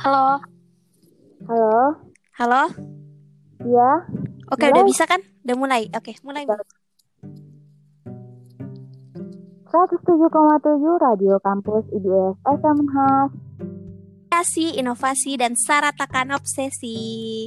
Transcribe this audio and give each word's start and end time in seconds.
Halo. 0.00 0.40
Halo, 1.44 1.92
Halo. 2.40 2.62
ya, 3.68 3.90
Oke, 4.48 4.64
Mulai. 4.64 4.72
udah 4.72 4.84
bisa 4.88 5.04
kan? 5.04 5.20
Udah 5.44 5.56
mulai. 5.60 5.92
Oke, 5.92 6.16
mulai. 6.24 6.48
Mi. 6.48 6.56
107,7 9.68 11.04
Radio 11.04 11.36
Kampus 11.44 11.84
IBS 11.92 12.32
SMH. 12.48 12.96
Kreasi, 14.32 14.80
inovasi, 14.80 15.36
dan 15.36 15.52
saratakan 15.52 16.32
obsesi. 16.32 17.44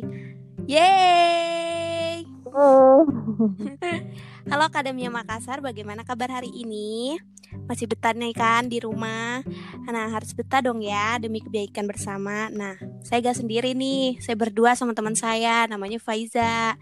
Yeay! 0.69 2.21
Halo 4.53 4.63
Akademia 4.69 5.09
Makassar, 5.09 5.57
bagaimana 5.57 6.05
kabar 6.05 6.29
hari 6.29 6.53
ini? 6.53 7.17
Masih 7.65 7.87
betah 7.87 8.11
nih 8.11 8.35
kan 8.35 8.67
di 8.67 8.81
rumah? 8.83 9.41
Nah, 9.87 10.07
harus 10.11 10.35
betah 10.35 10.59
dong 10.59 10.83
ya 10.83 11.17
demi 11.17 11.39
kebaikan 11.39 11.87
bersama. 11.87 12.51
Nah, 12.51 12.75
saya 13.05 13.23
gak 13.23 13.39
sendiri 13.39 13.71
nih, 13.73 14.19
saya 14.19 14.35
berdua 14.35 14.75
sama 14.75 14.91
teman 14.91 15.15
saya, 15.15 15.65
namanya 15.69 15.97
Faiza. 15.97 16.75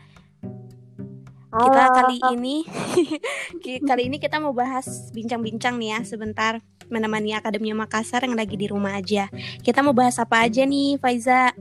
Kita 1.51 1.81
halo. 1.83 1.95
kali 1.99 2.17
ini, 2.31 2.63
kali 3.89 4.07
ini 4.07 4.23
kita 4.23 4.39
mau 4.39 4.55
bahas 4.55 5.11
bincang-bincang 5.11 5.75
nih 5.75 5.89
ya 5.91 5.99
sebentar 6.07 6.63
menemani 6.87 7.35
Akademia 7.35 7.75
Makassar 7.75 8.23
yang 8.23 8.39
lagi 8.39 8.55
di 8.55 8.71
rumah 8.71 8.95
aja. 8.95 9.27
Kita 9.59 9.83
mau 9.83 9.91
bahas 9.91 10.15
apa 10.15 10.47
aja 10.47 10.63
nih, 10.63 10.95
Faiza? 10.95 11.51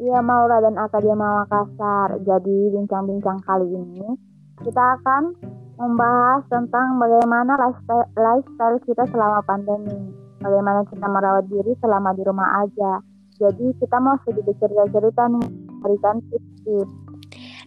Iya, 0.00 0.18
Maura 0.24 0.64
dan 0.64 0.80
Akademia 0.80 1.44
Makassar. 1.44 2.16
Jadi, 2.24 2.72
bincang-bincang 2.72 3.44
kali 3.44 3.68
ini 3.68 4.32
kita 4.62 5.00
akan 5.00 5.36
membahas 5.76 6.42
tentang 6.48 7.00
bagaimana 7.00 7.52
lifestyle, 7.56 8.08
lifestyle 8.16 8.78
kita 8.84 9.04
selama 9.08 9.40
pandemi. 9.44 10.12
Bagaimana 10.42 10.82
kita 10.90 11.06
merawat 11.06 11.46
diri 11.46 11.72
selama 11.78 12.10
di 12.18 12.22
rumah 12.26 12.66
aja. 12.66 12.98
Jadi, 13.38 13.74
kita 13.78 13.96
mau 13.98 14.18
sedikit 14.26 14.54
cerita-cerita 14.58 15.22
nih, 15.30 15.46
berikan 15.82 16.18
tips-tips. 16.30 17.12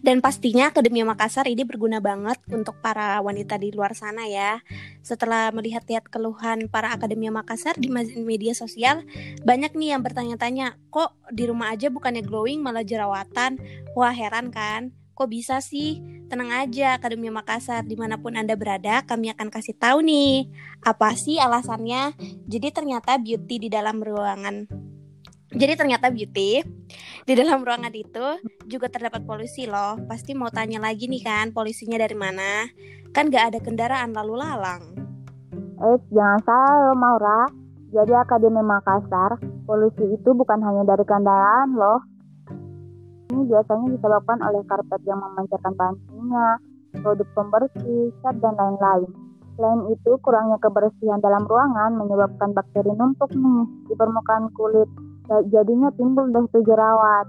Dan 0.06 0.22
pastinya 0.22 0.70
Akademia 0.70 1.02
Makassar 1.02 1.50
ini 1.50 1.66
berguna 1.66 1.98
banget 1.98 2.38
untuk 2.52 2.78
para 2.78 3.18
wanita 3.24 3.58
di 3.58 3.74
luar 3.74 3.96
sana 3.96 4.28
ya. 4.30 4.62
Setelah 5.02 5.50
melihat-lihat 5.50 6.06
keluhan 6.06 6.70
para 6.70 6.94
Akademia 6.94 7.34
Makassar 7.34 7.74
di 7.74 7.90
media 8.22 8.54
sosial, 8.54 9.02
banyak 9.42 9.74
nih 9.74 9.96
yang 9.96 10.06
bertanya-tanya, 10.06 10.78
kok 10.94 11.16
di 11.34 11.48
rumah 11.48 11.74
aja 11.74 11.90
bukannya 11.90 12.22
glowing 12.22 12.62
malah 12.62 12.86
jerawatan? 12.86 13.58
Wah 13.98 14.14
heran 14.14 14.54
kan? 14.54 14.94
Kok 15.16 15.32
bisa 15.32 15.64
sih? 15.64 16.04
Tenang 16.28 16.52
aja 16.52 17.00
Akademia 17.00 17.32
Makassar, 17.32 17.88
di 17.88 17.96
mana 17.96 18.20
pun 18.20 18.36
Anda 18.36 18.52
berada, 18.52 19.00
kami 19.00 19.32
akan 19.32 19.48
kasih 19.48 19.72
tahu 19.72 20.04
nih. 20.04 20.52
Apa 20.84 21.16
sih 21.16 21.40
alasannya? 21.40 22.12
Jadi 22.44 22.68
ternyata 22.68 23.16
beauty 23.16 23.64
di 23.64 23.68
dalam 23.72 24.04
ruangan. 24.04 24.68
Jadi 25.56 25.72
ternyata 25.72 26.12
beauty 26.12 26.60
di 27.24 27.32
dalam 27.32 27.64
ruangan 27.64 27.96
itu 27.96 28.44
juga 28.68 28.92
terdapat 28.92 29.24
polusi 29.24 29.64
loh. 29.64 29.96
Pasti 30.04 30.36
mau 30.36 30.52
tanya 30.52 30.84
lagi 30.84 31.08
nih 31.08 31.24
kan, 31.24 31.46
polusinya 31.56 31.96
dari 31.96 32.12
mana? 32.12 32.68
Kan 33.16 33.32
gak 33.32 33.56
ada 33.56 33.58
kendaraan 33.64 34.12
lalu 34.12 34.36
lalang. 34.36 34.84
Eh, 35.80 35.96
jangan 36.12 36.44
salah 36.44 36.92
loh, 36.92 36.96
Maura. 37.00 37.48
Jadi 37.88 38.12
Akademi 38.12 38.60
Makassar, 38.60 39.40
polusi 39.64 40.04
itu 40.12 40.30
bukan 40.36 40.60
hanya 40.60 40.84
dari 40.84 41.08
kendaraan 41.08 41.72
loh. 41.72 42.04
Ini 43.26 43.42
biasanya 43.50 43.86
disebabkan 43.98 44.38
oleh 44.38 44.62
karpet 44.70 45.02
yang 45.02 45.18
memancarkan 45.18 45.74
kimia, 46.06 46.48
produk 47.02 47.28
pembersih, 47.34 48.14
cat, 48.22 48.38
dan 48.38 48.54
lain-lain. 48.54 49.10
Selain 49.56 49.80
itu, 49.88 50.10
kurangnya 50.20 50.60
kebersihan 50.60 51.18
dalam 51.18 51.48
ruangan 51.48 51.96
menyebabkan 51.96 52.52
bakteri 52.52 52.92
numpuk 52.92 53.32
nih 53.32 53.64
di 53.88 53.94
permukaan 53.96 54.52
kulit. 54.52 54.86
Ja- 55.26 55.46
Jadinya 55.48 55.90
timbul 55.96 56.28
deh 56.30 56.44
tuh 56.52 56.62
jerawat. 56.62 57.26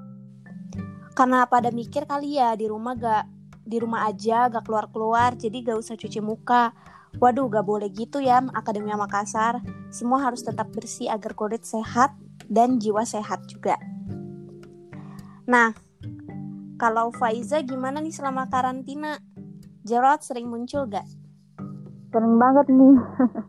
Karena 1.18 1.50
pada 1.50 1.74
mikir 1.74 2.06
kali 2.06 2.38
ya 2.38 2.54
di 2.54 2.70
rumah 2.70 2.94
gak 2.94 3.26
di 3.66 3.82
rumah 3.82 4.06
aja 4.06 4.48
gak 4.54 4.70
keluar-keluar 4.70 5.34
jadi 5.34 5.66
gak 5.66 5.82
usah 5.82 5.96
cuci 5.98 6.22
muka. 6.22 6.78
Waduh 7.18 7.50
gak 7.50 7.66
boleh 7.66 7.90
gitu 7.90 8.22
ya 8.22 8.44
Akademia 8.54 8.94
Makassar. 9.00 9.66
Semua 9.90 10.22
harus 10.22 10.46
tetap 10.46 10.70
bersih 10.70 11.10
agar 11.10 11.34
kulit 11.34 11.66
sehat 11.66 12.14
dan 12.46 12.78
jiwa 12.78 13.02
sehat 13.02 13.50
juga. 13.50 13.82
Nah, 15.48 15.72
kalau 16.78 17.10
Faiza 17.10 17.66
gimana 17.66 17.98
nih 18.00 18.14
selama 18.14 18.46
karantina? 18.48 19.18
Jerawat 19.82 20.22
sering 20.22 20.46
muncul 20.46 20.86
gak? 20.86 21.10
Sering 22.14 22.38
banget 22.38 22.70
nih. 22.70 22.96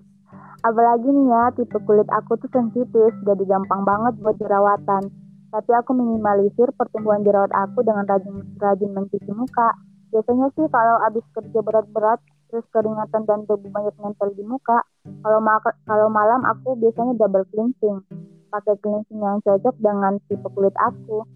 Apalagi 0.67 1.07
nih 1.13 1.27
ya, 1.29 1.43
tipe 1.55 1.79
kulit 1.85 2.09
aku 2.09 2.41
tuh 2.41 2.51
sensitif, 2.51 3.13
jadi 3.23 3.45
gampang 3.47 3.85
banget 3.85 4.17
buat 4.19 4.35
jerawatan. 4.41 5.13
Tapi 5.49 5.71
aku 5.77 5.93
minimalisir 5.95 6.73
pertumbuhan 6.75 7.23
jerawat 7.23 7.53
aku 7.53 7.85
dengan 7.85 8.09
rajin, 8.09 8.43
rajin 8.59 8.91
mencuci 8.97 9.33
muka. 9.37 9.77
Biasanya 10.09 10.49
sih 10.57 10.67
kalau 10.73 10.97
abis 11.05 11.25
kerja 11.37 11.61
berat-berat, 11.63 12.21
terus 12.49 12.65
keringatan 12.73 13.29
dan 13.29 13.45
debu 13.45 13.69
banyak 13.69 13.95
nempel 14.01 14.33
di 14.33 14.45
muka. 14.45 14.81
Kalau 15.05 15.41
ma- 15.41 15.77
kalau 15.85 16.09
malam 16.09 16.49
aku 16.49 16.81
biasanya 16.81 17.13
double 17.17 17.45
cleansing. 17.53 18.01
Pakai 18.49 18.77
cleansing 18.81 19.21
yang 19.21 19.41
cocok 19.45 19.77
dengan 19.79 20.17
tipe 20.27 20.49
kulit 20.57 20.75
aku. 20.81 21.29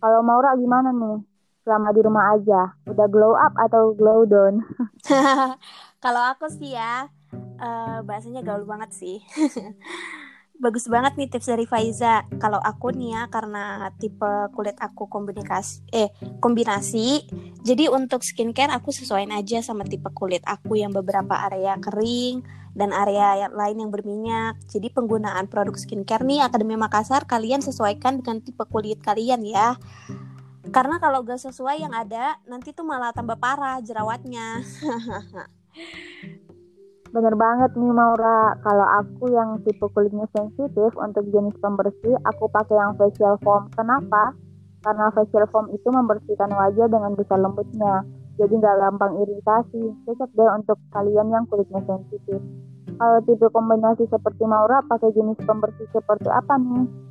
Kalau 0.00 0.20
Maura 0.24 0.56
gimana 0.56 0.92
nih? 0.92 1.29
Selama 1.60 1.92
di 1.92 2.00
rumah 2.00 2.24
aja, 2.32 2.72
udah 2.88 3.06
glow 3.12 3.36
up 3.36 3.52
atau 3.60 3.92
glow 3.92 4.24
down? 4.24 4.64
Kalau 6.04 6.22
aku 6.32 6.48
sih 6.48 6.72
ya, 6.72 7.12
eh, 7.60 7.98
bahasanya 8.00 8.40
gaul 8.40 8.64
banget 8.64 8.96
sih. 8.96 9.20
Bagus 10.60 10.92
banget 10.92 11.16
nih 11.16 11.28
tips 11.32 11.48
dari 11.48 11.64
Faiza. 11.64 12.24
Kalau 12.36 12.60
aku 12.60 12.92
nih 12.92 13.16
ya, 13.16 13.22
karena 13.32 13.88
tipe 13.96 14.28
kulit 14.52 14.76
aku 14.76 15.08
kombinasi, 15.08 15.84
eh 15.88 16.12
kombinasi. 16.36 17.24
Jadi 17.64 17.88
untuk 17.88 18.20
skincare 18.20 18.72
aku 18.72 18.92
sesuaiin 18.92 19.32
aja 19.32 19.64
sama 19.64 19.88
tipe 19.88 20.08
kulit 20.12 20.44
aku 20.44 20.76
yang 20.76 20.92
beberapa 20.92 21.32
area 21.48 21.80
kering 21.80 22.44
dan 22.76 22.92
area 22.92 23.48
lain 23.48 23.84
yang 23.84 23.90
berminyak. 23.92 24.60
Jadi 24.68 24.92
penggunaan 24.92 25.48
produk 25.48 25.74
skincare 25.80 26.28
nih 26.28 26.44
Akademi 26.44 26.76
Makassar 26.76 27.24
kalian 27.24 27.64
sesuaikan 27.64 28.20
dengan 28.20 28.44
tipe 28.44 28.62
kulit 28.68 29.00
kalian 29.00 29.40
ya. 29.44 29.80
Karena 30.70 31.02
kalau 31.02 31.26
gak 31.26 31.42
sesuai 31.42 31.82
yang 31.82 31.90
ada, 31.90 32.38
nanti 32.46 32.70
tuh 32.70 32.86
malah 32.86 33.10
tambah 33.10 33.34
parah 33.38 33.82
jerawatnya. 33.82 34.62
Bener 37.10 37.34
banget 37.34 37.74
nih 37.74 37.90
Maura, 37.90 38.54
kalau 38.62 38.86
aku 39.02 39.34
yang 39.34 39.58
tipe 39.66 39.82
kulitnya 39.90 40.30
sensitif 40.30 40.94
untuk 40.94 41.26
jenis 41.34 41.58
pembersih, 41.58 42.14
aku 42.22 42.46
pakai 42.54 42.78
yang 42.78 42.94
facial 42.94 43.34
foam. 43.42 43.66
Kenapa? 43.74 44.30
Karena 44.86 45.10
facial 45.10 45.50
foam 45.50 45.74
itu 45.74 45.90
membersihkan 45.90 46.54
wajah 46.54 46.86
dengan 46.86 47.18
bisa 47.18 47.34
lembutnya, 47.34 48.06
jadi 48.38 48.54
nggak 48.54 48.78
gampang 48.78 49.26
iritasi. 49.26 49.90
Cocok 50.06 50.30
deh 50.38 50.50
untuk 50.54 50.78
kalian 50.94 51.34
yang 51.34 51.44
kulitnya 51.50 51.82
sensitif. 51.82 52.38
Kalau 52.94 53.18
tipe 53.26 53.46
kombinasi 53.50 54.06
seperti 54.06 54.46
Maura, 54.46 54.78
pakai 54.86 55.10
jenis 55.10 55.42
pembersih 55.42 55.90
seperti 55.90 56.30
apa 56.30 56.62
nih? 56.62 57.09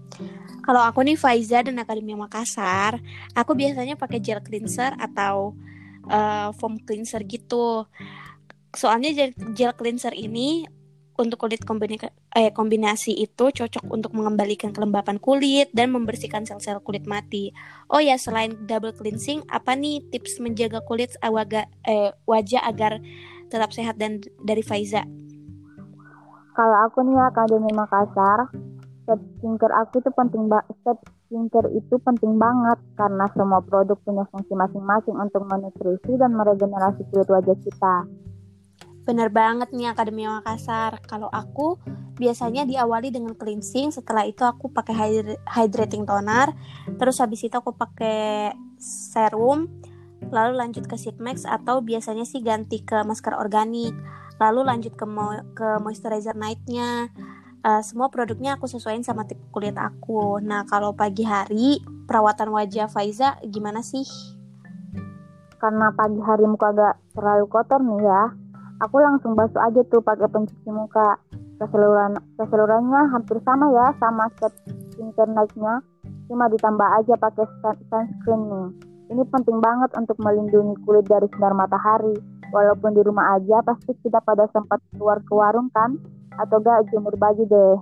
Kalau 0.70 0.86
aku 0.86 1.02
nih 1.02 1.18
Faiza 1.18 1.66
dan 1.66 1.82
Akademia 1.82 2.14
Makassar, 2.14 3.02
aku 3.34 3.58
biasanya 3.58 3.98
pakai 3.98 4.22
gel 4.22 4.38
cleanser 4.46 4.94
atau 5.02 5.58
eh, 6.06 6.54
foam 6.62 6.78
cleanser 6.78 7.26
gitu. 7.26 7.90
Soalnya 8.78 9.10
gel, 9.18 9.34
gel 9.58 9.74
cleanser 9.74 10.14
ini 10.14 10.70
untuk 11.18 11.42
kulit 11.42 11.66
kombina- 11.66 12.14
eh, 12.38 12.54
kombinasi 12.54 13.18
itu 13.18 13.50
cocok 13.50 13.82
untuk 13.90 14.14
mengembalikan 14.14 14.70
kelembapan 14.70 15.18
kulit 15.18 15.74
dan 15.74 15.90
membersihkan 15.90 16.46
sel-sel 16.46 16.86
kulit 16.86 17.10
mati. 17.10 17.50
Oh 17.90 17.98
ya, 17.98 18.22
selain 18.22 18.54
double 18.70 18.94
cleansing, 18.94 19.42
apa 19.50 19.74
nih 19.74 20.06
tips 20.14 20.38
menjaga 20.38 20.86
kulit 20.86 21.18
awaga, 21.26 21.66
eh, 21.82 22.14
wajah 22.30 22.62
agar 22.62 23.02
tetap 23.50 23.74
sehat 23.74 23.98
dan 23.98 24.22
dari 24.46 24.62
Faiza? 24.62 25.02
Kalau 26.54 26.78
aku 26.86 27.02
nih 27.02 27.18
Akademi 27.26 27.74
Makassar, 27.74 28.54
set 29.10 29.22
skincare 29.42 29.74
aku 29.74 30.06
itu 30.06 30.14
penting. 30.14 30.46
Set 30.86 31.00
skincare 31.26 31.70
itu 31.74 31.98
penting 31.98 32.38
banget 32.38 32.78
karena 32.94 33.26
semua 33.34 33.66
produk 33.66 33.98
punya 34.06 34.30
fungsi 34.30 34.54
masing-masing 34.54 35.18
untuk 35.18 35.50
menutrisi 35.50 36.14
dan 36.22 36.38
meregenerasi 36.38 37.02
kulit 37.10 37.26
wajah 37.26 37.58
kita. 37.58 37.96
Bener 39.10 39.34
banget 39.34 39.74
nih 39.74 39.90
Akademia 39.90 40.38
Makassar. 40.38 41.02
Kalau 41.10 41.34
aku 41.34 41.82
biasanya 42.22 42.70
diawali 42.70 43.10
dengan 43.10 43.34
cleansing, 43.34 43.90
setelah 43.90 44.30
itu 44.30 44.46
aku 44.46 44.70
pakai 44.70 44.94
hydra- 44.94 45.42
hydrating 45.50 46.06
toner, 46.06 46.54
terus 47.02 47.18
habis 47.18 47.42
itu 47.42 47.58
aku 47.58 47.74
pakai 47.74 48.54
serum, 48.78 49.66
lalu 50.30 50.62
lanjut 50.62 50.86
ke 50.86 50.94
sheet 50.94 51.18
mask 51.18 51.50
atau 51.50 51.82
biasanya 51.82 52.22
sih 52.28 52.46
ganti 52.46 52.86
ke 52.86 53.02
masker 53.02 53.34
organik, 53.34 53.98
lalu 54.38 54.62
lanjut 54.62 54.94
ke 54.94 55.06
mo- 55.10 55.48
ke 55.58 55.82
moisturizer 55.82 56.38
night-nya. 56.38 57.10
Eh, 57.60 57.84
semua 57.84 58.08
produknya 58.08 58.56
aku 58.56 58.72
sesuaiin 58.72 59.04
sama 59.04 59.28
tipe 59.28 59.44
kulit 59.52 59.76
aku. 59.76 60.40
Nah, 60.40 60.64
kalau 60.64 60.96
pagi 60.96 61.28
hari 61.28 61.84
perawatan 62.08 62.56
wajah 62.56 62.88
Faiza 62.88 63.36
gimana 63.52 63.84
sih? 63.84 64.08
Karena 65.60 65.92
pagi 65.92 66.24
hari 66.24 66.48
muka 66.48 66.72
agak 66.72 66.96
terlalu 67.12 67.46
kotor 67.52 67.84
nih 67.84 68.00
ya, 68.00 68.32
aku 68.80 68.96
langsung 69.04 69.36
basuh 69.36 69.60
aja 69.60 69.84
tuh 69.92 70.00
pakai 70.00 70.32
pencuci 70.32 70.72
muka. 70.72 71.20
Keseluruhan 71.60 72.16
keseluruhannya 72.40 73.12
hampir 73.12 73.44
sama 73.44 73.68
ya 73.76 73.92
sama 74.00 74.32
step 74.40 74.56
skincare 74.96 75.28
nightnya 75.28 75.84
cuma 76.32 76.48
ditambah 76.48 76.88
aja 76.96 77.20
pakai 77.20 77.44
sunscreen 77.60 78.40
nih. 78.48 78.68
Ini 79.12 79.24
penting 79.28 79.60
banget 79.60 79.92
untuk 80.00 80.16
melindungi 80.24 80.80
kulit 80.88 81.04
dari 81.12 81.28
sinar 81.36 81.52
matahari. 81.52 82.16
Walaupun 82.56 82.96
di 82.96 83.02
rumah 83.04 83.36
aja, 83.36 83.62
pasti 83.66 83.94
kita 84.06 84.22
pada 84.22 84.48
sempat 84.54 84.80
keluar 84.96 85.20
ke 85.22 85.34
warung 85.34 85.68
kan? 85.74 85.98
Atau 86.40 86.64
gak 86.64 86.88
jemur 86.90 87.14
baju 87.20 87.44
deh. 87.44 87.76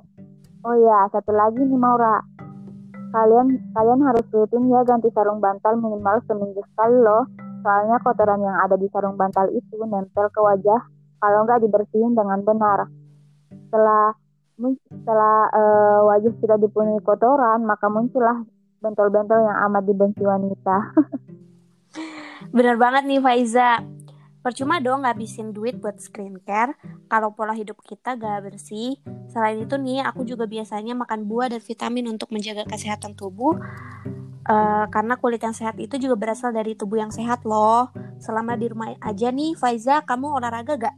Oh 0.66 0.76
ya, 0.76 1.06
satu 1.14 1.32
lagi 1.32 1.62
nih 1.62 1.78
Maura. 1.78 2.20
Kalian 3.14 3.72
kalian 3.72 4.02
harus 4.04 4.26
rutin 4.34 4.68
ya 4.68 4.84
ganti 4.84 5.08
sarung 5.16 5.40
bantal 5.40 5.80
minimal 5.80 6.20
seminggu 6.28 6.60
sekali 6.74 6.98
loh. 7.00 7.24
Soalnya 7.64 8.02
kotoran 8.04 8.42
yang 8.44 8.58
ada 8.66 8.76
di 8.76 8.90
sarung 8.92 9.16
bantal 9.16 9.48
itu 9.54 9.80
nempel 9.86 10.28
ke 10.34 10.40
wajah 10.42 10.82
kalau 11.24 11.48
nggak 11.48 11.64
dibersihin 11.64 12.18
dengan 12.18 12.44
benar. 12.44 12.90
Setelah 13.48 14.12
setelah 14.90 15.38
uh, 15.54 16.00
wajah 16.10 16.34
sudah 16.42 16.58
dipenuhi 16.58 17.00
kotoran, 17.06 17.62
maka 17.64 17.88
muncullah 17.88 18.42
bentol-bentol 18.82 19.40
yang 19.46 19.58
amat 19.70 19.84
dibenci 19.86 20.24
wanita. 20.26 20.78
Bener 22.56 22.76
banget 22.78 23.04
nih 23.06 23.22
Faiza. 23.22 23.97
Percuma 24.48 24.80
dong 24.80 25.04
ngabisin 25.04 25.52
duit 25.52 25.76
buat 25.76 26.00
skincare 26.00 26.72
kalau 27.12 27.36
pola 27.36 27.52
hidup 27.52 27.84
kita 27.84 28.16
gak 28.16 28.48
bersih. 28.48 28.96
Selain 29.28 29.60
itu 29.60 29.76
nih, 29.76 30.00
aku 30.08 30.24
juga 30.24 30.48
biasanya 30.48 30.96
makan 30.96 31.28
buah 31.28 31.52
dan 31.52 31.60
vitamin 31.60 32.08
untuk 32.08 32.32
menjaga 32.32 32.64
kesehatan 32.64 33.12
tubuh. 33.20 33.60
Uh, 34.48 34.88
karena 34.88 35.20
kulit 35.20 35.44
yang 35.44 35.52
sehat 35.52 35.76
itu 35.84 36.00
juga 36.00 36.16
berasal 36.16 36.56
dari 36.56 36.80
tubuh 36.80 36.96
yang 36.96 37.12
sehat 37.12 37.44
loh. 37.44 37.92
Selama 38.24 38.56
di 38.56 38.72
rumah 38.72 38.96
aja 39.04 39.36
nih, 39.36 39.52
Faiza, 39.60 40.08
kamu 40.08 40.40
olahraga 40.40 40.80
gak? 40.80 40.96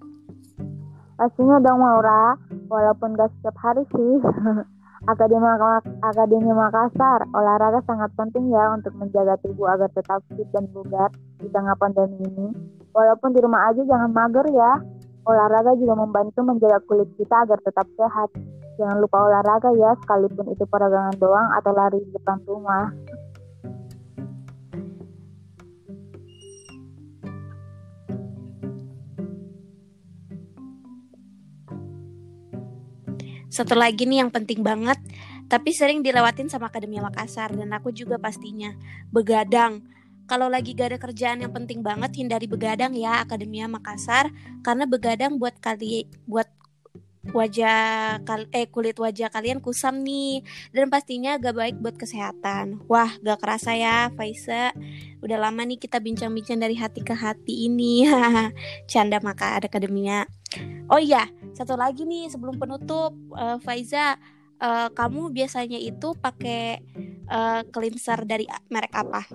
Pastinya 1.18 1.58
dong 1.58 1.82
Maura, 1.82 2.38
walaupun 2.70 3.18
gak 3.18 3.34
setiap 3.34 3.58
hari 3.66 3.82
sih. 3.90 4.14
Akademi, 5.10 5.50
Akademi 6.06 6.54
Makassar, 6.54 7.26
olahraga 7.34 7.82
sangat 7.90 8.14
penting 8.14 8.54
ya 8.54 8.78
untuk 8.78 8.94
menjaga 8.94 9.42
tubuh 9.42 9.74
agar 9.74 9.90
tetap 9.90 10.22
fit 10.38 10.46
dan 10.54 10.70
bugar 10.70 11.10
di 11.42 11.50
tengah 11.50 11.74
pandemi 11.82 12.30
ini. 12.30 12.78
Walaupun 13.00 13.32
di 13.32 13.40
rumah 13.40 13.72
aja 13.72 13.80
jangan 13.88 14.12
mager 14.12 14.44
ya. 14.52 14.84
Olahraga 15.24 15.72
juga 15.80 15.96
membantu 15.96 16.44
menjaga 16.44 16.84
kulit 16.84 17.08
kita 17.16 17.48
agar 17.48 17.64
tetap 17.64 17.88
sehat. 17.96 18.28
Jangan 18.76 19.00
lupa 19.00 19.24
olahraga 19.24 19.72
ya, 19.72 19.96
sekalipun 20.04 20.52
itu 20.52 20.68
peregangan 20.68 21.16
doang 21.16 21.48
atau 21.56 21.72
lari 21.72 22.04
di 22.04 22.12
depan 22.12 22.44
rumah. 22.44 22.92
Satu 33.48 33.80
lagi 33.80 34.08
nih 34.08 34.24
yang 34.24 34.32
penting 34.32 34.60
banget, 34.60 35.00
tapi 35.48 35.72
sering 35.72 36.04
dilewatin 36.04 36.52
sama 36.52 36.68
Akademia 36.68 37.04
Makassar 37.04 37.56
dan 37.56 37.72
aku 37.72 37.96
juga 37.96 38.20
pastinya 38.20 38.76
begadang. 39.12 39.84
Kalau 40.30 40.46
lagi 40.46 40.78
gak 40.78 40.94
ada 40.94 41.00
kerjaan 41.02 41.42
yang 41.42 41.50
penting 41.50 41.82
banget 41.82 42.14
hindari 42.14 42.46
begadang 42.46 42.94
ya 42.94 43.26
Akademia 43.26 43.66
Makassar 43.66 44.30
karena 44.62 44.86
begadang 44.86 45.42
buat 45.42 45.58
kali 45.58 46.06
buat 46.30 46.46
wajah 47.34 48.24
kal 48.24 48.48
eh 48.56 48.66
kulit 48.72 48.96
wajah 48.98 49.28
kalian 49.28 49.60
kusam 49.60 50.02
nih 50.02 50.46
dan 50.72 50.88
pastinya 50.88 51.36
gak 51.42 51.58
baik 51.58 51.76
buat 51.82 51.98
kesehatan. 51.98 52.86
Wah, 52.86 53.10
gak 53.26 53.42
kerasa 53.42 53.74
ya, 53.74 54.14
Faisa. 54.14 54.70
Udah 55.26 55.38
lama 55.42 55.66
nih 55.66 55.82
kita 55.82 55.98
bincang-bincang 55.98 56.62
dari 56.62 56.78
hati 56.78 57.02
ke 57.02 57.18
hati 57.18 57.66
ini. 57.66 58.06
Canda 58.92 59.18
maka 59.20 59.58
ada 59.58 59.66
akademia. 59.66 60.30
Oh 60.90 61.02
iya, 61.02 61.26
satu 61.58 61.74
lagi 61.74 62.06
nih 62.06 62.30
sebelum 62.30 62.58
penutup, 62.58 63.14
uh, 63.34 63.58
Faiza, 63.62 64.18
uh, 64.62 64.90
kamu 64.94 65.30
biasanya 65.30 65.78
itu 65.78 66.14
pakai 66.18 66.82
uh, 67.30 67.62
cleanser 67.70 68.26
dari 68.26 68.46
merek 68.70 68.94
apa? 68.94 69.26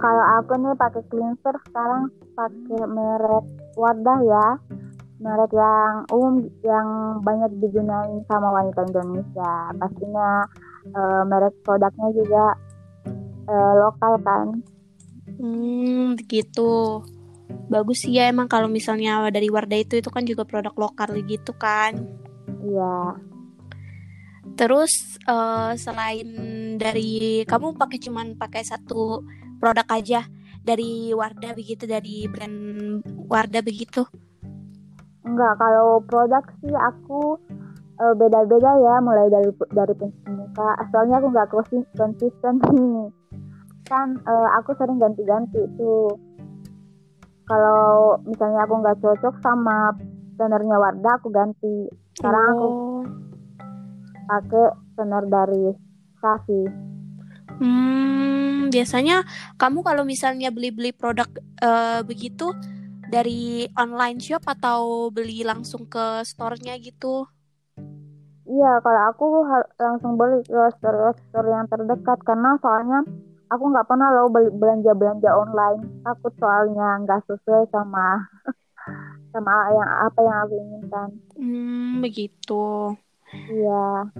Kalau 0.00 0.24
aku 0.40 0.52
nih 0.56 0.74
pakai 0.80 1.02
cleanser 1.12 1.56
sekarang 1.68 2.08
pakai 2.32 2.80
merek 2.88 3.46
Wadah 3.76 4.18
ya, 4.24 4.46
merek 5.20 5.52
yang 5.52 5.94
umum 6.08 6.34
yang 6.64 6.88
banyak 7.20 7.52
digunain 7.60 8.24
sama 8.26 8.48
wanita 8.48 8.88
Indonesia. 8.88 9.52
Pastinya 9.76 10.48
uh, 10.96 11.22
merek 11.28 11.52
produknya 11.62 12.08
juga 12.16 12.44
uh, 13.46 13.72
lokal 13.76 14.12
kan. 14.24 14.46
Hmm, 15.36 16.16
begitu 16.16 17.04
bagus 17.70 18.02
sih 18.02 18.18
ya 18.18 18.26
emang 18.26 18.50
kalau 18.50 18.66
misalnya 18.66 19.30
dari 19.30 19.46
Wardah 19.46 19.78
itu 19.78 20.02
itu 20.02 20.10
kan 20.10 20.26
juga 20.26 20.42
produk 20.42 20.74
lokal 20.74 21.14
gitu 21.22 21.54
kan 21.54 21.94
iya 22.66 23.14
terus 24.58 25.18
uh, 25.30 25.72
selain 25.78 26.26
dari 26.76 27.46
kamu 27.46 27.78
pakai 27.78 27.98
cuman 28.02 28.34
pakai 28.34 28.66
satu 28.66 29.22
produk 29.60 29.86
aja 29.92 30.24
dari 30.64 31.12
Wardah 31.12 31.52
begitu 31.52 31.84
dari 31.84 32.24
brand 32.26 33.00
Wardah 33.28 33.60
begitu? 33.60 34.08
Enggak 35.28 35.60
kalau 35.60 36.00
produk 36.08 36.42
sih 36.64 36.72
aku 36.72 37.36
uh, 38.00 38.14
beda-beda 38.16 38.72
ya 38.80 38.94
mulai 39.04 39.28
dari 39.28 39.52
dari 39.76 39.94
muka 40.26 40.68
asalnya 40.80 41.20
aku 41.20 41.28
nggak 41.28 41.50
konsisten 41.94 42.54
nih 42.72 43.12
kan 43.84 44.16
uh, 44.24 44.48
aku 44.56 44.72
sering 44.80 44.96
ganti-ganti 44.96 45.60
tuh. 45.76 46.16
Kalau 47.44 48.16
misalnya 48.24 48.62
aku 48.64 48.74
nggak 48.80 48.98
cocok 49.02 49.34
sama 49.44 49.92
tonernya 50.40 50.76
Wardah 50.80 51.14
aku 51.20 51.28
ganti. 51.28 51.90
Sekarang 52.16 52.54
oh. 52.56 52.56
aku 52.56 52.70
pakai 54.30 54.66
toner 54.94 55.24
dari 55.26 55.74
Safi 56.20 56.62
hmm 57.58 58.39
biasanya 58.70 59.26
kamu 59.58 59.82
kalau 59.82 60.06
misalnya 60.06 60.48
beli-beli 60.54 60.94
produk 60.94 61.26
uh, 61.60 62.00
begitu 62.06 62.54
dari 63.10 63.66
online 63.74 64.22
shop 64.22 64.46
atau 64.46 65.10
beli 65.10 65.42
langsung 65.42 65.84
ke 65.84 66.22
store-nya 66.22 66.78
gitu? 66.78 67.26
Iya, 68.46 68.82
kalau 68.82 69.02
aku 69.10 69.26
langsung 69.78 70.14
beli 70.14 70.42
ke 70.46 70.62
store-store 70.78 71.48
yang 71.50 71.66
terdekat 71.66 72.18
karena 72.22 72.54
soalnya 72.62 73.02
aku 73.50 73.64
nggak 73.70 73.86
pernah 73.90 74.08
lo 74.14 74.30
belanja 74.30 74.94
belanja 74.94 75.30
online. 75.34 75.82
Takut 76.06 76.32
soalnya 76.38 77.02
nggak 77.02 77.26
sesuai 77.26 77.66
sama 77.74 78.26
sama 79.30 79.54
yang 79.74 79.90
apa 80.06 80.18
yang 80.22 80.38
aku 80.46 80.54
inginkan. 80.58 81.08
Hmm 81.38 82.02
begitu. 82.02 82.94
Iya 83.30 84.10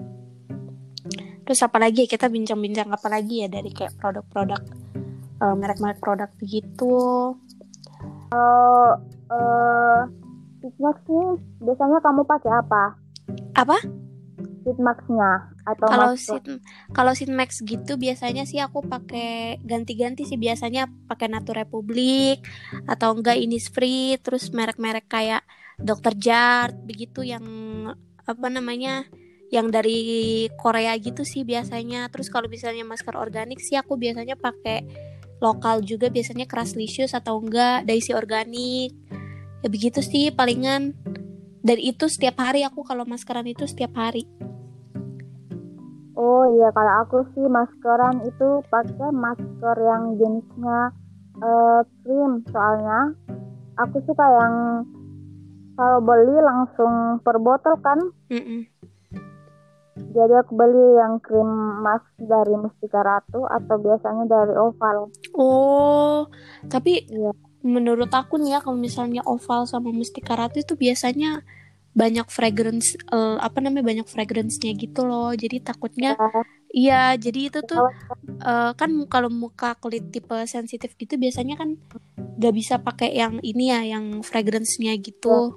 terus 1.45 1.61
apa 1.65 1.81
lagi 1.81 2.07
kita 2.07 2.29
bincang-bincang 2.31 2.89
apa 2.91 3.09
lagi 3.11 3.45
ya 3.45 3.49
dari 3.51 3.71
kayak 3.73 3.97
produk-produk 3.99 4.63
uh, 5.41 5.55
merek-merek 5.57 5.99
produk 5.99 6.31
begitu. 6.37 7.35
Kalau 8.31 8.95
uh, 9.33 10.01
nih 10.61 11.29
biasanya 11.65 11.99
kamu 12.05 12.23
pakai 12.29 12.53
apa? 12.53 12.85
Apa? 13.57 13.77
Max-nya 14.71 15.51
atau 15.67 15.87
kalau 15.89 16.13
sit 16.15 16.45
kalau 16.95 17.13
Max 17.33 17.59
gitu 17.65 17.97
biasanya 17.97 18.47
sih 18.47 18.63
aku 18.63 18.87
pakai 18.87 19.59
ganti-ganti 19.67 20.29
sih. 20.29 20.39
Biasanya 20.39 20.87
pakai 21.11 21.27
Natura 21.27 21.65
Republik 21.67 22.45
atau 22.87 23.17
enggak 23.17 23.41
Innisfree. 23.41 24.21
Terus 24.23 24.53
merek-merek 24.55 25.11
kayak 25.11 25.43
Dr. 25.81 26.15
Jart 26.15 26.77
begitu 26.87 27.25
yang 27.25 27.43
apa 28.29 28.47
namanya 28.47 29.09
yang 29.51 29.69
dari 29.69 30.47
Korea 30.59 30.95
gitu 30.99 31.27
sih 31.27 31.43
biasanya 31.43 32.07
terus 32.09 32.31
kalau 32.31 32.47
misalnya 32.47 32.87
masker 32.87 33.19
organik 33.19 33.59
sih 33.59 33.75
aku 33.75 33.99
biasanya 33.99 34.39
pakai 34.39 34.87
lokal 35.43 35.83
juga 35.83 36.07
biasanya 36.07 36.47
Licious 36.79 37.19
atau 37.19 37.43
enggak 37.43 37.83
Daisy 37.85 38.15
organik 38.15 38.95
ya 39.61 39.69
begitu 39.69 40.01
sih 40.01 40.31
palingan 40.31 40.95
dan 41.61 41.77
itu 41.77 42.07
setiap 42.07 42.39
hari 42.41 42.63
aku 42.63 42.87
kalau 42.87 43.03
maskeran 43.05 43.45
itu 43.51 43.67
setiap 43.67 43.93
hari 43.99 44.25
Oh 46.21 46.45
iya, 46.53 46.69
kalau 46.77 47.01
aku 47.01 47.19
sih 47.33 47.49
maskeran 47.49 48.21
itu 48.29 48.61
pakai 48.69 49.09
masker 49.09 49.77
yang 49.81 50.21
jenisnya 50.21 50.93
uh, 51.41 51.81
krim. 52.05 52.45
Soalnya 52.53 53.17
aku 53.81 54.05
suka 54.05 54.27
yang 54.29 54.55
kalau 55.81 56.05
beli 56.05 56.37
langsung 56.45 57.25
per 57.25 57.41
botol 57.41 57.73
kan. 57.81 58.13
Mm 58.29 58.43
-mm. 58.45 58.61
Jadi 60.11 60.35
aku 60.43 60.53
beli 60.59 60.99
yang 60.99 61.23
krim 61.23 61.51
mask 61.87 62.11
dari 62.19 62.55
Mustika 62.59 63.01
Ratu 63.07 63.47
atau 63.47 63.77
biasanya 63.79 64.27
dari 64.27 64.55
Oval. 64.59 65.07
Oh, 65.39 66.27
tapi 66.67 67.07
iya. 67.07 67.31
menurut 67.63 68.11
aku 68.11 68.43
nih 68.43 68.59
ya 68.59 68.61
kalau 68.61 68.75
misalnya 68.75 69.23
Oval 69.23 69.71
sama 69.71 69.95
Mustika 69.95 70.35
Ratu 70.35 70.59
itu 70.59 70.75
biasanya 70.75 71.47
banyak 71.95 72.27
fragrance 72.31 72.95
uh, 73.11 73.39
apa 73.39 73.59
namanya 73.63 73.87
banyak 73.87 74.07
fragrance-nya 74.11 74.75
gitu 74.75 75.07
loh. 75.07 75.31
Jadi 75.31 75.63
takutnya 75.63 76.19
iya. 76.75 77.15
jadi 77.15 77.51
itu 77.55 77.63
tuh 77.63 77.87
uh, 78.43 78.75
kan 78.75 78.91
kalau 79.07 79.31
muka 79.31 79.79
kulit 79.79 80.11
tipe 80.11 80.35
sensitif 80.51 80.91
gitu 80.99 81.19
biasanya 81.23 81.55
kan 81.55 81.79
gak 82.39 82.55
bisa 82.55 82.83
pakai 82.83 83.15
yang 83.15 83.39
ini 83.47 83.71
ya 83.71 83.87
yang 83.95 84.27
fragrance-nya 84.27 84.99
gitu. 84.99 85.55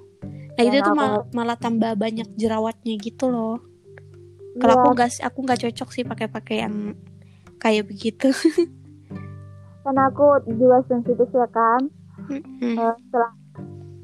Nah 0.54 0.62
itu 0.62 0.78
tuh 0.78 0.94
mal 0.94 1.26
malah 1.34 1.58
tambah 1.58 1.98
banyak 1.98 2.38
jerawatnya 2.38 2.94
gitu 3.02 3.34
loh 3.34 3.73
Kalau 4.54 4.72
Iya. 4.72 4.80
aku 4.80 4.88
nggak 4.92 5.10
aku 5.22 5.38
nggak 5.40 5.60
cocok 5.60 5.88
sih 5.90 6.04
pakai-pakai 6.04 6.56
yang 6.60 6.74
kayak 7.56 7.84
begitu. 7.84 8.28
Karena 9.82 10.08
aku 10.08 10.24
juga 10.50 10.80
sensitif 10.84 11.28
ya 11.28 11.48
kan. 11.48 11.90
Mm-mm. 12.24 12.74
Eh, 12.74 12.94
setelah 13.02 13.32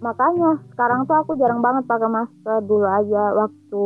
makanya 0.01 0.51
sekarang 0.71 1.05
tuh 1.05 1.15
aku 1.15 1.37
jarang 1.37 1.61
banget 1.61 1.85
pakai 1.85 2.09
masker 2.09 2.59
dulu 2.63 2.85
aja 2.85 3.23
waktu 3.35 3.85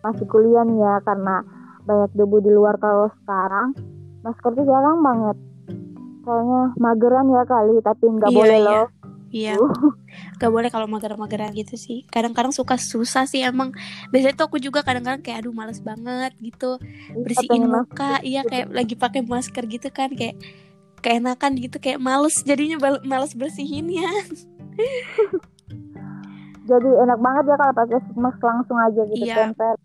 masih 0.00 0.26
kuliah 0.26 0.62
nih 0.62 0.78
ya 0.78 0.94
karena 1.02 1.42
banyak 1.82 2.10
debu 2.14 2.38
di 2.38 2.50
luar 2.50 2.78
kalau 2.78 3.10
sekarang 3.20 3.74
masker 4.22 4.54
tuh 4.54 4.62
jarang 4.62 5.02
banget 5.02 5.36
kayaknya 6.22 6.62
mageran 6.76 7.26
ya 7.28 7.42
kali 7.44 7.74
tapi 7.80 8.04
nggak 8.08 8.30
Iya, 8.30 8.36
boleh 8.36 8.56
iya. 8.56 8.64
loh 8.64 8.86
Iya, 9.34 9.58
gak 10.40 10.50
boleh 10.54 10.70
kalau 10.70 10.86
mager-mageran 10.86 11.50
gitu 11.58 11.74
sih. 11.74 12.06
Kadang-kadang 12.06 12.54
suka 12.54 12.78
susah 12.78 13.26
sih 13.26 13.42
emang. 13.42 13.74
Biasanya 14.14 14.38
tuh 14.38 14.46
aku 14.46 14.62
juga 14.62 14.86
kadang-kadang 14.86 15.26
kayak 15.26 15.42
aduh 15.42 15.50
males 15.50 15.82
banget 15.82 16.30
gitu 16.38 16.78
bersihin 17.18 17.66
muka. 17.66 18.22
Iya 18.22 18.46
kayak 18.46 18.70
lagi 18.70 18.94
pakai 18.94 19.26
masker 19.26 19.66
gitu 19.66 19.90
kan 19.90 20.14
kayak 20.14 20.38
keenakan 21.02 21.58
gitu 21.58 21.82
kayak 21.82 21.98
males 21.98 22.46
jadinya 22.46 22.78
males 23.02 23.34
bersihinnya. 23.34 24.06
jadi 26.64 26.90
enak 27.04 27.18
banget 27.20 27.44
ya 27.52 27.56
kalau 27.60 27.74
pakai 27.76 27.98
mask 28.16 28.40
langsung 28.40 28.78
aja 28.80 29.02
gitu 29.12 29.24
Iya. 29.28 29.52
tempel 29.52 29.76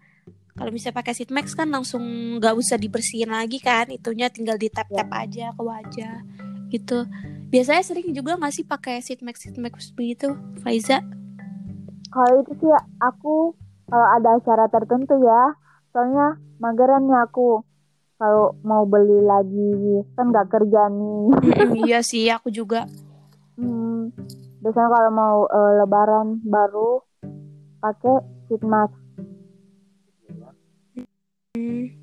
Kalau 0.60 0.76
misalnya 0.76 1.00
pakai 1.00 1.14
sheet 1.16 1.32
mask 1.32 1.56
kan 1.56 1.72
langsung 1.72 2.04
nggak 2.36 2.52
usah 2.52 2.76
dibersihin 2.76 3.32
lagi 3.32 3.64
kan, 3.64 3.88
itunya 3.88 4.28
tinggal 4.28 4.60
di 4.60 4.68
tap 4.68 4.92
tap 4.92 5.08
aja 5.16 5.56
ke 5.56 5.62
wajah 5.64 6.20
gitu. 6.68 7.08
Biasanya 7.50 7.82
sering 7.82 8.14
juga 8.14 8.38
nggak 8.38 8.54
sih 8.54 8.64
pakai 8.64 9.02
sheet 9.02 9.22
mask 9.22 9.42
sheet 9.42 9.58
mask 9.58 9.94
begitu, 9.94 10.38
Faiza? 10.62 11.02
kalau 12.10 12.42
itu 12.42 12.58
sih 12.58 12.74
aku 12.98 13.54
kalau 13.86 14.08
ada 14.18 14.42
acara 14.42 14.66
tertentu 14.66 15.14
ya 15.22 15.54
soalnya 15.94 16.42
mageran 16.58 17.06
nih 17.06 17.22
aku 17.22 17.62
kalau 18.18 18.58
mau 18.66 18.82
beli 18.84 19.22
lagi 19.22 19.78
kan 20.18 20.34
nggak 20.34 20.50
kerja 20.50 20.90
nih 20.90 21.26
iya 21.86 22.02
sih, 22.02 22.26
aku 22.28 22.50
juga. 22.50 22.90
Hmm, 23.56 24.10
biasanya 24.60 24.90
kalau 24.90 25.12
mau 25.14 25.38
eh, 25.46 25.72
lebaran 25.80 26.42
baru 26.42 27.06
pakai 27.78 28.16
sheet 28.50 28.64
mask. 28.66 28.98
Hmm, 31.54 31.94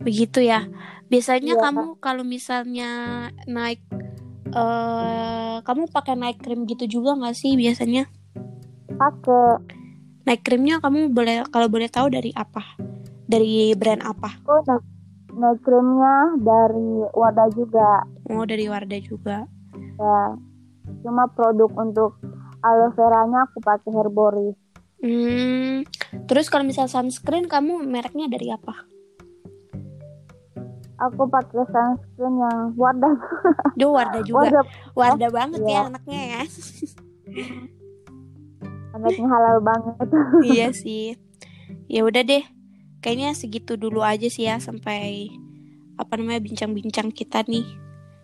begitu 0.00 0.40
ya. 0.40 0.64
Biasanya 1.12 1.60
Iya. 1.60 1.62
kamu 1.62 2.00
kalau 2.00 2.24
misalnya 2.24 2.90
naik 3.44 3.84
eh 4.54 5.56
kamu 5.60 5.90
pakai 5.90 6.14
naik 6.14 6.38
krim 6.38 6.64
gitu 6.64 6.86
juga 6.88 7.18
nggak 7.18 7.34
sih 7.34 7.54
biasanya? 7.54 8.06
Pakai. 8.94 9.58
Naik 10.24 10.40
krimnya 10.40 10.80
kamu 10.80 11.10
boleh 11.10 11.44
kalau 11.50 11.68
boleh 11.68 11.90
tahu 11.90 12.08
dari 12.08 12.30
apa? 12.32 12.62
Dari 13.26 13.74
brand 13.74 14.00
apa? 14.00 14.40
Aku 14.40 14.62
naik, 14.64 14.84
naik 15.34 15.58
krimnya 15.60 16.14
dari 16.40 16.88
Wadah 17.12 17.48
juga 17.52 18.06
Oh, 18.30 18.46
dari 18.46 18.70
Wardah 18.70 19.00
juga. 19.02 19.44
ya. 19.98 20.20
Cuma 21.02 21.28
produk 21.28 21.68
untuk 21.76 22.16
aloe 22.60 22.94
veranya 22.96 23.44
aku 23.44 23.60
pakai 23.60 23.90
Herboris. 23.92 24.56
Hmm. 25.04 25.84
Terus 26.24 26.48
kalau 26.48 26.64
misal 26.64 26.88
sunscreen 26.88 27.44
kamu 27.44 27.84
mereknya 27.84 28.24
dari 28.24 28.48
apa? 28.48 28.88
Aku 31.04 31.28
pakai 31.28 31.62
sunscreen 31.68 32.34
yang 32.40 32.58
Wadah. 32.74 33.14
Duh, 33.80 33.92
Wardah 33.92 34.22
juga. 34.24 34.48
Wadah 34.48 34.64
Wardah 34.96 35.30
banget 35.30 35.60
Iya. 35.60 35.74
ya 35.74 35.80
anaknya 35.90 36.20
ya. 36.24 36.42
anaknya 38.94 39.26
halal 39.26 39.58
banget. 39.60 40.06
iya 40.54 40.68
sih. 40.72 41.18
Ya 41.90 42.06
udah 42.06 42.22
deh. 42.22 42.44
Kayaknya 43.04 43.36
segitu 43.36 43.76
dulu 43.76 44.00
aja 44.00 44.24
sih 44.32 44.48
ya 44.48 44.56
sampai 44.56 45.28
apa 46.00 46.16
namanya 46.16 46.40
bincang-bincang 46.40 47.12
kita 47.12 47.44
nih. 47.44 47.66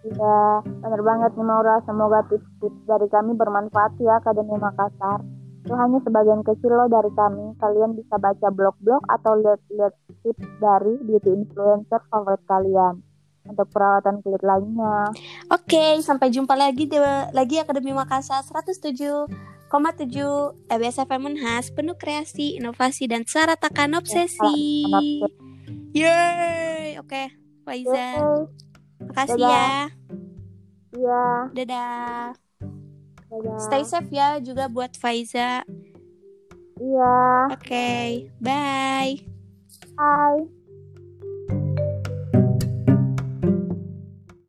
Iya, 0.00 0.64
bener 0.64 1.02
banget 1.04 1.37
nih 1.37 1.44
Maura. 1.44 1.76
Semoga 1.84 2.25
tips-tips 2.32 2.80
dari 2.88 3.04
kami 3.12 3.37
bermanfaat 3.37 4.00
ya 4.00 4.16
Akademi 4.16 4.56
Makassar. 4.56 5.20
Itu 5.61 5.75
hanya 5.76 6.00
sebagian 6.00 6.40
kecil 6.40 6.73
loh 6.73 6.88
dari 6.88 7.12
kami. 7.12 7.52
Kalian 7.61 7.93
bisa 7.93 8.17
baca 8.17 8.49
blog-blog 8.49 9.05
atau 9.07 9.33
lihat-lihat 9.37 9.93
tips 10.25 10.49
dari 10.57 10.97
beauty 11.05 11.31
influencer 11.37 12.00
favorit 12.09 12.40
kalian 12.49 13.05
untuk 13.45 13.69
perawatan 13.73 14.21
kulit 14.25 14.43
lainnya. 14.45 15.12
Oke, 15.52 16.00
sampai 16.00 16.33
jumpa 16.33 16.57
lagi 16.57 16.85
di 16.88 16.99
lagi 17.33 17.57
Akademi 17.61 17.93
Makassar 17.93 18.45
107,7 18.45 19.29
EBS 20.69 20.97
FM 21.05 21.23
Unhas 21.35 21.73
penuh 21.73 21.97
kreasi, 21.97 22.57
inovasi 22.61 23.09
dan 23.09 23.25
saratakan 23.25 23.97
obsesi. 23.97 24.85
obsesi. 24.87 25.40
Yeay, 25.90 27.02
oke, 27.02 27.35
Faiza, 27.67 28.23
Oke, 28.23 28.47
makasih 29.11 29.43
Dadah. 29.43 29.50
ya. 29.50 29.71
iya. 30.95 31.25
Dadah. 31.50 32.50
Dadah. 33.30 33.58
Stay 33.62 33.82
safe 33.87 34.10
ya 34.10 34.42
juga 34.42 34.66
buat 34.66 34.92
Faiza. 34.99 35.62
Iya. 36.80 37.18
Oke, 37.54 38.28
bye. 38.40 39.20
Hai. 39.96 40.60